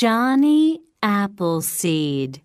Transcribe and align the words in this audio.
Johnny 0.00 0.80
Appleseed. 1.02 2.40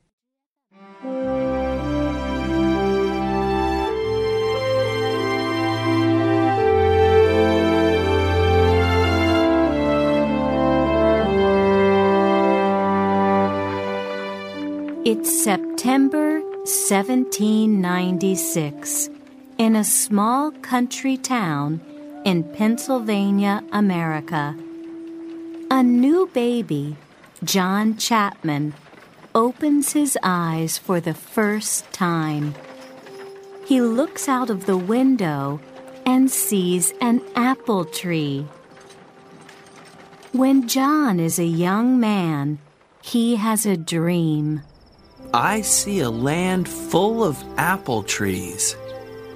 It's 15.06 15.44
September 15.44 16.42
1796 16.42 19.10
in 19.60 19.76
a 19.76 19.84
small 19.84 20.50
country 20.64 21.18
town 21.18 21.80
in 22.26 22.44
Pennsylvania, 22.56 23.64
America. 23.72 24.56
A 25.70 25.84
new 25.84 26.28
baby, 26.34 26.98
John 27.44 27.98
Chapman, 27.98 28.74
opens 29.36 29.94
his 29.94 30.18
eyes 30.24 30.78
for 30.78 31.00
the 31.00 31.14
first 31.14 31.92
time. 31.92 32.56
He 33.66 33.82
looks 33.82 34.30
out 34.30 34.50
of 34.50 34.66
the 34.66 34.78
window 34.78 35.60
and 36.06 36.30
sees 36.30 36.94
an 37.02 37.22
apple 37.36 37.86
tree. 37.86 38.46
When 40.32 40.68
John 40.68 41.20
is 41.20 41.40
a 41.40 41.46
young 41.46 42.00
man, 42.00 42.60
he 43.02 43.36
has 43.36 43.66
a 43.66 43.78
dream. 43.78 44.62
I 45.34 45.62
see 45.62 46.02
a 46.02 46.10
land 46.10 46.70
full 46.70 47.24
of 47.24 47.44
apple 47.58 48.04
trees. 48.04 48.76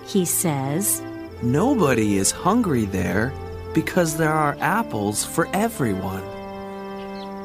He 0.06 0.26
says, 0.26 1.02
Nobody 1.42 2.18
is 2.18 2.32
hungry 2.32 2.86
there 2.86 3.34
because 3.74 4.18
there 4.18 4.34
are 4.34 4.58
apples 4.60 5.24
for 5.24 5.48
everyone. 5.54 6.37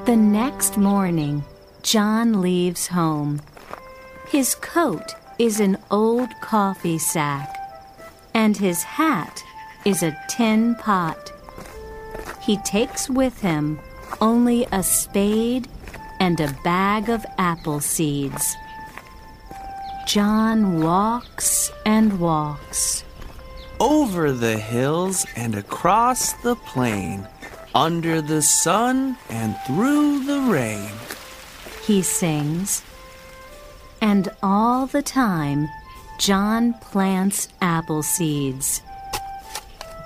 The 0.05 0.17
next 0.17 0.77
morning, 0.77 1.45
John 1.83 2.41
leaves 2.41 2.89
home. 2.89 3.41
His 4.27 4.57
coat 4.57 5.15
is 5.39 5.61
an 5.61 5.79
old 5.93 6.29
coffee 6.41 6.99
sack, 6.99 7.55
and 8.35 8.57
his 8.57 8.83
hat 8.83 9.45
is 9.85 10.03
a 10.03 10.19
tin 10.29 10.75
pot. 10.75 11.33
He 12.41 12.57
takes 12.57 13.09
with 13.09 13.43
him 13.43 13.79
only 14.21 14.67
a 14.73 14.83
spade 14.83 15.69
and 16.19 16.41
a 16.41 16.53
bag 16.65 17.09
of 17.09 17.25
apple 17.39 17.79
seeds. 17.79 18.57
John 20.09 20.83
walks 20.83 21.71
and 21.87 22.19
walks. 22.19 23.05
Over 23.79 24.33
the 24.33 24.59
hills 24.59 25.25
and 25.37 25.55
across 25.55 26.33
the 26.43 26.57
plain, 26.57 27.29
under 27.75 28.21
the 28.21 28.43
sun 28.43 29.17
and 29.31 29.57
through 29.67 30.25
the 30.25 30.41
rain. 30.43 30.91
He 31.85 32.03
sings. 32.03 32.83
And 34.01 34.29
all 34.43 34.87
the 34.87 35.03
time, 35.03 35.69
John 36.19 36.75
plants 36.75 37.49
apple 37.61 38.03
seeds. 38.03 38.83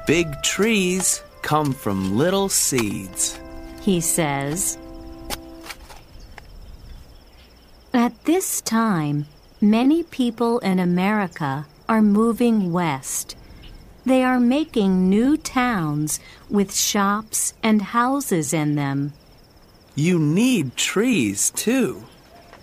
Big 0.06 0.28
trees 0.42 1.22
come 1.42 1.72
from 1.72 2.16
little 2.16 2.48
seeds. 2.48 3.38
He 3.80 4.00
says. 4.00 4.78
At 7.92 8.24
this 8.24 8.60
time, 8.60 9.26
many 9.60 10.02
people 10.02 10.58
in 10.60 10.78
America 10.78 11.66
are 11.88 12.02
moving 12.02 12.72
west. 12.72 13.36
They 14.06 14.22
are 14.22 14.38
making 14.38 15.10
new 15.10 15.36
towns 15.36 16.20
with 16.48 16.72
shops 16.72 17.54
and 17.60 17.82
houses 17.82 18.52
in 18.52 18.76
them. 18.76 19.12
You 19.96 20.20
need 20.20 20.76
trees 20.76 21.50
too. 21.50 22.04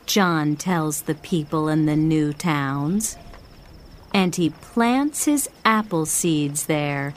John 0.06 0.56
tells 0.56 1.02
the 1.02 1.16
people 1.16 1.68
in 1.68 1.86
the 1.86 1.98
new 1.98 2.32
towns. 2.32 3.18
And 4.14 4.34
he 4.34 4.52
plants 4.52 5.26
his 5.26 5.50
apple 5.66 6.06
seeds 6.06 6.68
there. 6.68 7.14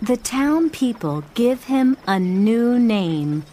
The 0.00 0.16
town 0.16 0.70
people 0.70 1.22
give 1.34 1.64
him 1.64 1.98
a 2.06 2.18
new 2.18 2.78
name 2.78 3.44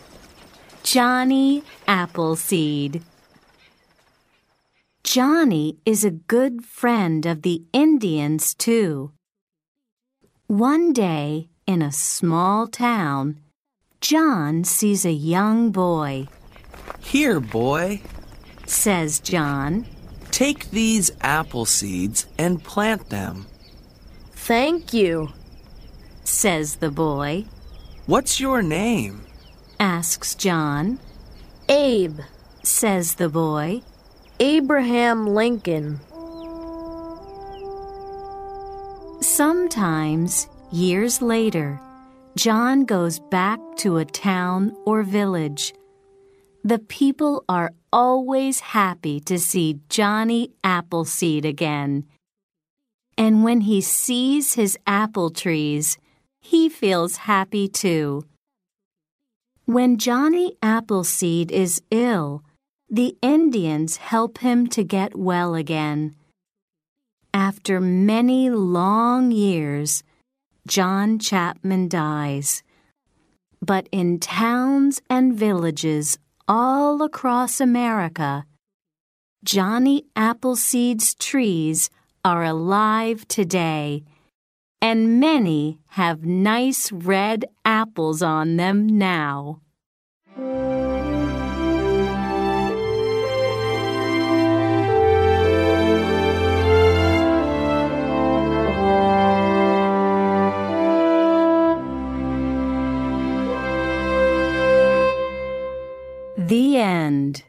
Johnny 0.83 1.63
Appleseed. 1.85 3.01
Johnny 5.03 5.77
is 5.85 6.05
a 6.05 6.11
good 6.11 6.63
friend 6.63 7.25
of 7.25 7.41
the 7.41 7.63
Indians, 7.73 8.53
too. 8.53 9.11
One 10.47 10.93
day, 10.93 11.49
in 11.65 11.81
a 11.81 11.91
small 11.91 12.67
town, 12.67 13.39
John 14.01 14.63
sees 14.63 15.05
a 15.05 15.11
young 15.11 15.71
boy. 15.71 16.27
Here, 16.99 17.39
boy, 17.39 18.01
Says 18.67 19.19
John, 19.19 19.85
take 20.31 20.71
these 20.71 21.11
apple 21.21 21.65
seeds 21.65 22.25
and 22.39 22.63
plant 22.63 23.09
them. 23.09 23.45
Thank 24.31 24.91
you. 24.93 25.29
says 26.23 26.77
the 26.77 26.89
boy. 26.89 27.45
What's 28.07 28.39
your 28.39 28.63
name? 28.63 29.21
Asks 29.79 30.33
John, 30.33 30.99
Abe. 31.69 32.19
says 32.63 33.15
the 33.15 33.29
boy. 33.29 33.81
Abraham 34.39 35.27
Lincoln. 35.27 35.99
Sometimes, 39.25 40.47
years 40.71 41.19
later, 41.19 41.81
John 42.37 42.85
goes 42.85 43.19
back 43.19 43.59
to 43.77 43.97
a 43.97 44.05
town 44.05 44.77
or 44.85 45.01
village. 45.01 45.73
The 46.63 46.77
people 46.77 47.43
are 47.49 47.73
always 47.91 48.59
happy 48.59 49.19
to 49.21 49.39
see 49.39 49.79
Johnny 49.89 50.51
Appleseed 50.63 51.43
again. 51.43 52.05
And 53.17 53.43
when 53.43 53.61
he 53.61 53.81
sees 53.81 54.53
his 54.53 54.77
apple 54.85 55.31
trees, 55.31 55.97
he 56.39 56.69
feels 56.69 57.17
happy 57.17 57.67
too. 57.67 58.25
When 59.65 59.97
Johnny 59.97 60.55
Appleseed 60.61 61.51
is 61.51 61.81
ill, 61.89 62.43
the 62.91 63.17
Indians 63.23 63.97
help 63.97 64.37
him 64.37 64.67
to 64.67 64.83
get 64.83 65.17
well 65.17 65.55
again. 65.55 66.15
After 67.49 67.79
many 67.79 68.49
long 68.49 69.29
years, 69.29 70.01
John 70.65 71.19
Chapman 71.19 71.89
dies. 71.89 72.63
But 73.61 73.87
in 73.91 74.19
towns 74.19 74.99
and 75.11 75.31
villages 75.35 76.17
all 76.47 77.03
across 77.03 77.61
America, 77.61 78.47
Johnny 79.43 80.05
Appleseed's 80.15 81.13
trees 81.13 81.91
are 82.23 82.43
alive 82.43 83.27
today, 83.27 84.03
and 84.81 85.19
many 85.19 85.77
have 86.01 86.25
nice 86.25 86.91
red 86.91 87.45
apples 87.63 88.23
on 88.23 88.57
them 88.57 88.87
now. 88.87 89.61
The 106.47 106.77
end. 106.77 107.41